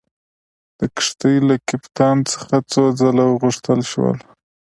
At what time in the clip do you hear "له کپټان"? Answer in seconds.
1.47-2.17